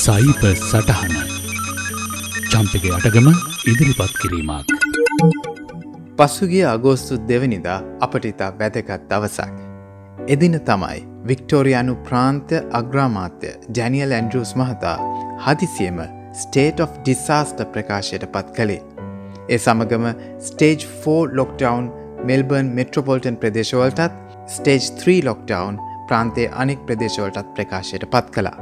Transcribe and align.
සයිප 0.00 0.42
සටහන 0.50 1.14
චම්පක 2.50 2.84
අටගම 2.96 3.26
ඉදිරිපත් 3.70 4.12
කිරීමක්. 4.20 4.70
පසුගිය 6.18 6.62
අගෝස්තු 6.70 7.18
දෙවනිදා 7.30 7.76
අපට 8.06 8.28
ඉතා 8.30 8.48
වැදගත් 8.60 9.02
දවසක්. 9.10 9.56
එදින 10.34 10.56
තමයි 10.68 11.02
වික්ටෝරයානු 11.30 11.96
ප්‍රාන්ත්‍ය 12.06 12.62
අග්‍රාමාත්‍ය 12.80 13.50
ජැනියල් 13.78 14.16
ඇන්ඩරස් 14.18 14.54
මහතා 14.60 14.96
හදිසියම 15.46 16.00
ස්ටේට 16.42 16.80
of 16.86 16.96
ඩිසාස්ට 17.00 17.60
ප්‍රකාශයට 17.74 18.26
පත් 18.34 18.56
කළේ. 18.56 18.82
ඒ 19.52 19.58
සමගම 19.58 20.08
ස්ටේජ් 20.48 20.88
4 21.04 21.38
ලොක්ටවන් 21.40 21.92
මෙල්බර්න් 22.30 22.72
මෙට්‍රොපොල්ටන් 22.80 23.40
ප්‍රදේශවලටත් 23.44 24.18
ස්ටේජ් 24.56 24.82
3 25.04 25.20
ලොක්ටවන් 25.30 25.84
ප්‍රාන්තේ 26.10 26.48
අනෙක් 26.62 26.86
ප්‍රදේශවලටත් 26.86 27.52
ප්‍රකාශයට 27.56 28.06
පත් 28.14 28.36
කළා. 28.36 28.58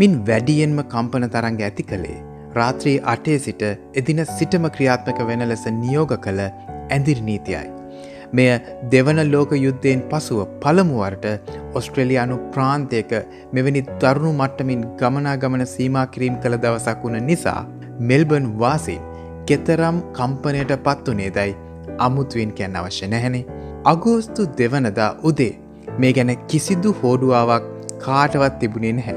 මින් 0.00 0.18
වැඩියෙන්ම 0.30 0.78
කම්පන 0.94 1.28
තරංග 1.34 1.60
ඇති 1.66 1.88
කළේ. 1.90 2.20
රාත්‍රී 2.54 2.96
අටේ 3.06 3.38
සිට 3.44 3.62
එදින 4.00 4.24
සිටම 4.38 4.64
ක්‍රියාත්මක 4.76 5.20
වෙන 5.28 5.48
ලෙස 5.50 5.66
නියෝග 5.82 6.14
කළ 6.24 6.40
ඇඳිරි 6.46 7.28
නීතියයි. 7.28 7.68
මෙය 8.32 8.48
දෙවන 8.92 9.20
ලෝක 9.32 9.52
යුද්ධයෙන් 9.56 10.02
පසුව 10.10 10.40
පළමුවරට 10.62 11.24
ඔස්ට්‍රලියයානු 11.78 12.36
ප්‍රාන්තයක 12.54 13.12
මෙවැනි 13.52 13.82
දරුණු 14.02 14.32
මට්ටමින් 14.32 14.82
ගමනා 15.00 15.36
ගමන 15.42 15.64
සීමා 15.74 16.06
කිරීම් 16.14 16.36
කළ 16.42 16.58
දවසක් 16.64 17.00
වුණ 17.04 17.18
නිසා 17.30 17.60
මෙල්බන් 18.10 18.46
වාසින් 18.60 19.08
කෙතරම් 19.48 19.98
කම්පනයට 20.18 20.76
පත්වනේ 20.86 21.30
දැයි 21.38 21.58
අමුතුවෙන් 21.98 22.52
කියන්න 22.58 22.78
අවශ්‍ය 22.80 23.08
නැහැනේ. 23.14 23.48
අගෝස්තු 23.84 24.42
දෙවනදා 24.58 25.10
උදේ 25.22 25.52
මේ 26.02 26.12
ගැන 26.16 26.32
කිසිදු 26.50 26.96
හෝඩුවාවක් 27.00 27.70
කාටවත් 28.04 28.58
තිබුණේ 28.60 28.92
නැහැ. 28.98 29.16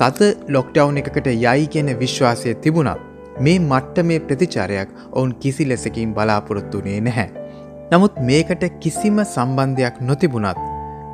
තද 0.00 0.30
ලොක්ඩව් 0.54 0.98
එකකට 1.02 1.28
යයි 1.34 1.68
කියන 1.74 1.90
විශ්වාසය 2.00 2.54
තිබුණත් 2.64 3.04
මේ 3.40 3.58
මට්ට 3.60 4.06
මේ 4.08 4.20
ප්‍රතිචාරයක් 4.20 4.90
ඔවුන් 5.10 5.34
කිසි 5.42 5.68
ලෙසකින් 5.68 6.14
බලාපොරොත්තුනේ 6.16 6.98
නැහැ. 7.00 7.28
නමුත් 7.92 8.16
මේකට 8.28 8.64
කිසිම 8.82 9.20
සම්බන්ධයක් 9.24 10.00
නොතිබුණත් 10.02 10.64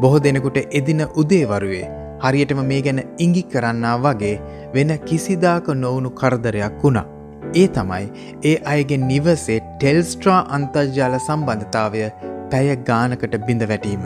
බොහෝ 0.00 0.22
දෙනෙකුට 0.24 0.58
එදින 0.78 1.02
උදේවරුවේ 1.22 1.86
හරියටම 2.22 2.62
මේ 2.70 2.82
ගැන 2.86 3.00
ඉඟි 3.18 3.42
කරන්නා 3.52 3.96
වගේ 4.04 4.36
වෙන 4.74 4.92
කිසිදාක 5.08 5.68
නොවුණු 5.82 6.10
කරදරයක් 6.20 6.78
වුණා. 6.82 7.06
ඒ 7.54 7.66
තමයි 7.76 8.06
ඒ 8.44 8.56
අයගේ 8.72 9.02
නිවසේ 9.08 9.58
ටෙල්ස්ට්‍රා 9.64 10.40
අන්තර්ජාල 10.56 11.18
සම්බන්ධතාවය 11.18 12.08
පැය 12.50 12.70
ගානකට 12.88 13.36
බිඳ 13.46 13.68
වැටීම. 13.70 14.02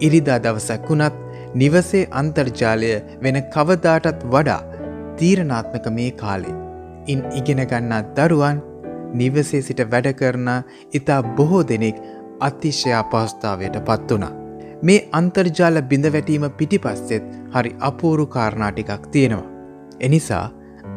ඉරිදා 0.00 0.38
දවසක් 0.38 0.88
වුණත් 0.90 1.16
නිවසේ 1.54 2.08
අන්තර්ජාලය 2.20 2.92
වෙන 3.22 3.38
කවදාටත් 3.54 4.24
වඩා 4.32 4.62
තීරණාත්මක 5.18 5.86
මේ 5.98 6.10
කාලේ. 6.12 6.56
ඉන් 7.06 7.20
ඉගෙනගන්නා 7.38 8.02
දරුවන් 8.16 8.58
නිවසේ 9.14 9.62
සිට 9.62 9.80
වැඩ 9.92 10.08
කරන 10.20 10.48
ඉතා 10.92 11.20
බොහෝ 11.36 11.62
දෙනෙක් 11.68 12.02
අතිශය 12.40 12.92
අපහස්ථාවයට 12.92 13.78
පත් 13.88 14.10
වනා. 14.12 14.32
මේ 14.82 15.08
අන්තර්ජාල 15.12 15.82
බිඳවැටීම 15.90 16.46
පිටිපස්සෙත් 16.58 17.26
හරි 17.54 17.76
අපූරු 17.80 18.26
කාරණාටිකක් 18.26 19.06
තියෙනවා. 19.12 19.52
එනිසා 20.00 20.46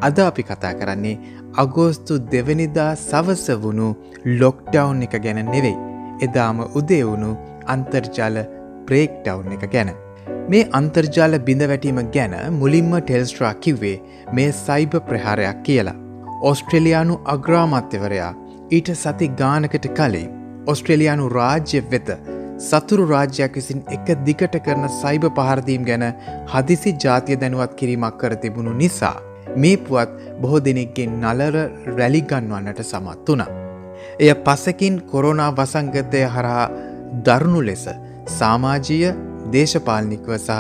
අද 0.02 0.18
අපි 0.20 0.44
කතා 0.44 0.74
කරන්නේ 0.74 1.20
අගෝස්තු 1.58 2.20
දෙවනිදා 2.32 2.92
සවස 2.98 3.46
වුණු 3.64 3.88
ලොක්ඩවුන් 4.40 5.04
එක 5.04 5.16
ගැන 5.24 5.46
නෙවෙයි. 5.46 5.78
එදාම 6.26 6.60
උදේවුණු 6.80 7.32
අන්තර්ජාල 7.66 8.38
බ්‍රේක්ඩවුන් 8.88 9.56
එක 9.58 9.66
ගැන. 9.74 9.92
මේ 10.52 10.64
අන්තර්ජාල 10.80 11.40
බිඳවැටීම 11.48 12.02
ගැන 12.16 12.36
මුලින්ම 12.54 12.92
ටෙල්ස්ට්‍රා 13.00 13.54
කිව්වේ 13.64 13.96
මේ 14.34 14.50
සයිබ 14.58 14.98
ප්‍රහාරයක් 15.10 15.62
කියලා. 15.64 15.98
ඔස්ට්‍රලියයානු 16.42 17.16
අග්‍රාමත්‍යවරයා 17.36 18.34
ඊට 18.72 18.92
සති 18.96 19.28
ගානකට 19.40 19.88
කලින් 19.98 20.36
ඔස්ට්‍රලියයානු 20.68 21.30
රාජ්‍ය 21.30 21.82
වෙත 21.92 22.10
සතුරු 22.60 23.06
රාජ්‍යයක් 23.08 23.56
විසින් 23.56 23.82
එක 23.90 24.12
දිගට 24.26 24.56
කරන 24.66 24.86
සයිබ 24.96 25.26
පහරදීම් 25.38 25.88
ගැන 25.90 26.06
හදිසි 26.54 26.94
ජාතිය 27.04 27.40
දැනුවත් 27.44 27.74
කිරීමක් 27.80 28.20
කර 28.22 28.36
තිබුණු 28.44 28.74
නිසා 28.82 29.16
මේ 29.56 29.78
පුවත් 29.80 30.12
බොහෝ 30.42 30.62
දෙනෙක්ගෙන් 30.66 31.16
නලර 31.22 31.58
රැලිගන්වන්නට 31.98 32.82
සමත් 32.84 33.28
වුණා. 33.28 33.50
එය 34.20 34.32
පසකින් 34.46 35.02
කොරෝනා 35.12 35.52
වසංගතය 35.54 36.24
හරහා 36.28 36.68
දරුණු 37.26 37.62
ලෙස 37.62 37.86
සාමාජීය 38.38 39.12
දේශපාලනිකව 39.54 40.32
සහ 40.38 40.58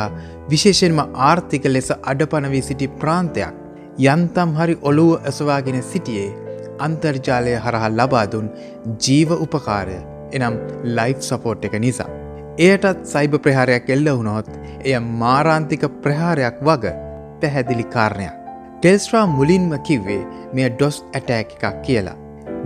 විශේෂෙන්ම 0.52 1.02
ආර්ථික 1.30 1.66
ලෙස 1.75 1.90
අඩපනවී 2.12 2.63
සිටි 2.69 2.94
ප්‍රාන්තයක් 3.02 3.57
යන්තම් 4.06 4.56
හරි 4.59 4.75
ඔළුව 4.81 5.12
ඇසවාගෙන 5.22 5.81
සිටියේ 5.84 6.30
අන්තර්ජාලය 6.85 7.57
හරහා 7.66 7.90
ලබාදුන් 7.91 8.47
ජීව 9.06 9.35
උපකාරය 9.38 10.00
එනම් 10.38 10.56
ලයිෆ් 10.97 11.19
සපෝට් 11.22 11.68
එක 11.69 11.75
නිසා. 11.85 12.09
එයටත් 12.59 13.06
සයිබ 13.13 13.35
ප්‍රහාරයක් 13.44 13.90
එල්ල 13.96 14.09
වුණොත් 14.12 14.50
එය 14.86 14.96
මාරාන්තික 15.24 15.86
ප්‍රහාරයක් 16.03 16.57
වග 16.62 16.96
පැහැදිලි 17.41 17.86
කාරණයක්. 17.96 18.36
ටෙල්ස්ට්‍රා 18.80 19.25
මුලින්ම 19.28 19.72
කිව්වේ 19.88 20.24
මෙය 20.53 20.68
ඩොස් 20.69 20.97
ඇටෑක් 21.09 21.56
එකක් 21.56 21.78
කියලා. 21.86 22.18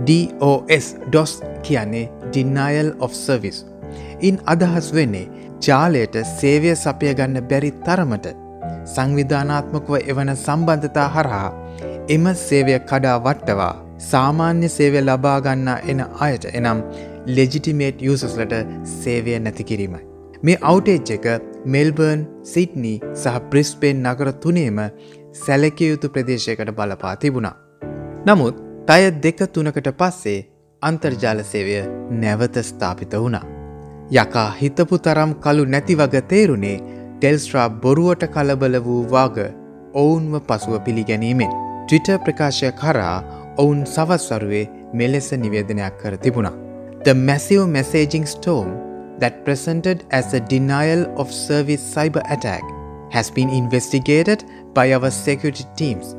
DOS 0.06 0.86
ඩොස් 1.06 1.32
කියන්නේ 1.62 2.10
ඩින්නයිල් 2.24 2.90
of 3.00 3.12
සර්විස්. 3.16 3.58
ඉන් 4.20 4.40
අදහස් 4.46 4.88
වෙන්නේ 4.94 5.26
ජාලයට 5.60 6.16
සේවය 6.30 6.72
සපය 6.76 7.12
ගන්න 7.12 7.48
බැරි 7.50 7.72
තරමට 7.82 8.28
සංවිධානාත්මකව 8.86 9.94
එවන 10.04 10.30
සම්බන්ධතා 10.36 11.08
හරහා 11.08 11.50
එම 12.08 12.26
සේවය 12.40 12.78
කඩා 12.82 13.16
වට්ටවා 13.18 13.72
සාමාන්‍ය 14.02 14.68
සේවය 14.68 15.00
ලබාගන්න 15.00 15.68
එන 15.84 16.00
අයට 16.20 16.46
එනම් 16.52 16.82
ලෙජිටිමේට් 17.28 18.02
යුසස්ලට 18.02 18.54
සේවය 18.94 19.38
නැති 19.38 19.64
කිරීමයි. 19.64 20.02
මේ 20.42 20.58
අවුටේජ් 20.62 21.14
එක 21.16 21.26
මෙල්බර්න් 21.66 22.26
සිට්නි 22.44 22.94
සහ 23.14 23.40
ප්‍රිස්පේන් 23.50 24.02
නගර 24.04 24.32
තුනේම 24.42 24.80
සැලකිය 25.36 25.90
යුතු 25.90 26.08
ප්‍රදේශයකට 26.08 26.72
බලපා 26.72 27.16
තිබුණා. 27.16 27.56
නමුත් 28.26 28.62
තය 28.86 29.02
දෙක 29.22 29.40
තුනකට 29.48 29.90
පස්සේ 29.94 30.38
අන්තර්ජාල 30.82 31.44
සේවය 31.44 31.76
නැවත 32.14 32.56
ස්ථාපිත 32.62 33.14
වුණා. 33.16 33.53
යකා 34.12 34.50
හිතපු 34.60 34.98
තරම් 34.98 35.30
කළු 35.44 35.64
නැති 35.64 35.94
වග 35.94 36.20
තේරුණේ 36.28 36.78
ටෙල්ස්ට්‍රා 37.20 37.68
බොරුවට 37.68 38.24
කලබල 38.34 38.76
වූ 38.86 39.02
වාග 39.10 39.36
ඔවුන්ව 39.94 40.34
පසුව 40.48 40.74
පිළිගැනීමෙන්. 40.86 41.52
ට්‍රිට 41.86 42.08
ප්‍රකාශය 42.24 42.70
කරා 42.70 43.22
ඔවුන් 43.58 43.84
සවස්වරුවේ 43.86 44.66
මෙලෙස 44.94 45.32
නිවේදනයක් 45.32 45.94
කර 46.02 46.16
තිබුණා. 46.16 46.52
The 47.04 47.14
massive 47.14 47.66
messaging 47.66 48.26
storm 48.26 48.70
that 49.20 49.44
presented 49.44 49.98
as 50.10 50.34
a 50.34 50.40
denial 50.40 51.02
of 51.16 51.32
service 51.32 51.82
cyber 51.94 52.22
attack 52.28 52.64
has 53.10 53.30
been 53.30 53.48
investigated 53.48 54.44
by 54.74 54.92
our 54.92 55.10
security 55.10 55.66
teams, 55.76 56.16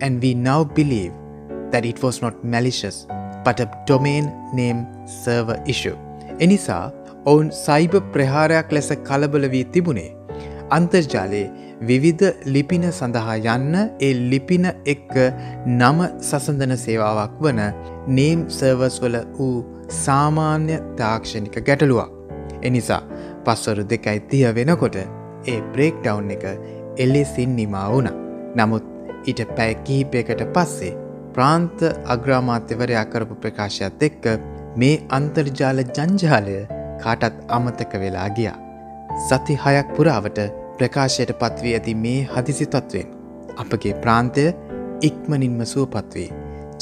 and 0.00 0.22
we 0.22 0.34
now 0.34 0.64
believe 0.64 1.12
that 1.70 1.84
it 1.84 2.02
was 2.02 2.20
not 2.22 2.44
malicious 2.44 3.06
but 3.44 3.60
a 3.60 3.68
domain 3.86 4.24
name 4.54 4.80
server 5.06 5.58
issue. 5.66 5.96
එනිසා 6.40 6.90
ඔවුන් 7.26 7.50
සයිබ 7.56 7.94
ප්‍රහාරයක් 8.14 8.72
ලෙස 8.72 8.88
කලබල 9.08 9.44
වී 9.54 9.66
තිබුණේ. 9.74 10.10
අන්තර්ජාලයේ 10.70 11.50
විවිධ 11.80 12.24
ලිපින 12.54 12.86
සඳහා 12.90 13.36
යන්න 13.54 13.76
ඒ 14.06 14.12
ලිපින 14.32 14.66
එක්ක 14.86 15.14
නම 15.72 16.00
සසඳන 16.20 16.74
සේවාවක් 16.84 17.36
වන 17.44 17.60
නේම් 18.18 18.42
සර්වස් 18.48 18.96
වල 19.04 19.18
වූ 19.36 19.54
සාමාන්‍ය 19.98 20.76
තාක්ෂණික 21.00 21.58
ගැටලුවක්. 21.68 22.10
එනිසා 22.62 23.02
පස්වරු 23.46 23.84
දෙකයි 23.92 24.18
තිය 24.30 24.46
වෙනකොට 24.58 24.98
ඒ 24.98 25.60
බ්‍රේක්ඩවුන් 25.72 26.34
එක 26.36 26.44
එල්ලෙසින් 26.98 27.56
නිමා 27.60 27.86
වුණ. 27.92 28.10
නමුත් 28.56 28.84
ඊට 29.26 29.46
පැය 29.56 29.72
කිහිපයකට 29.86 30.42
පස්සේ 30.54 30.98
ප්‍රාන්ත 31.34 31.78
අග්‍රාමාත්‍යවරයා 32.14 33.06
කරපු 33.12 33.34
ප්‍රකාශයත් 33.42 34.06
එක්ක 34.08 34.24
මේ 34.76 34.94
අන්තර්ජාල 35.18 35.88
ජංජාලය 35.88 36.60
කාටත් 37.04 37.40
අමතක 37.56 37.94
වෙලා 38.02 38.28
ගියා. 38.36 38.58
සති 39.28 39.58
හයක් 39.64 39.96
පුරාවට 39.96 40.38
ප්‍රකාශයට 40.78 41.32
පත්වී 41.40 41.74
ඇති 41.78 41.94
මේ 42.04 42.20
හදිසි 42.34 42.66
තත්වෙන්. 42.74 43.08
අපගේ 43.62 43.94
ප්‍රාන්තය 44.04 44.46
ඉක්මනින්ම 45.08 45.60
සුවපත්වේ. 45.72 46.28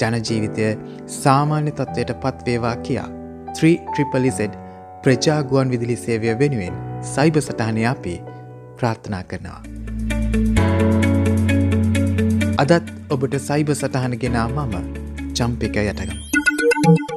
ජනජීවිතය 0.00 0.68
සාමාන්‍ය 1.22 1.72
තත්ත්වයට 1.78 2.12
පත්වේවා 2.24 2.76
කියා. 2.88 3.08
3ට්‍රිපලිසෙඩ් 3.58 4.54
ප්‍රජාගුවන් 5.04 5.70
විදිලි 5.74 5.96
සේවය 6.04 6.32
වෙනුවෙන් 6.40 6.80
සයිබ 7.12 7.36
සටහනය 7.42 7.86
අපි 7.92 8.14
ප්‍රාර්ථනා 8.78 9.22
කරනවා. 9.30 9.60
අදත් 12.64 12.92
ඔබට 13.16 13.38
සයිබ 13.48 13.72
සටහන 13.76 14.18
ගෙනා 14.24 14.48
මම 14.48 14.76
චම්පික 15.34 15.80
යටගම. 15.84 17.09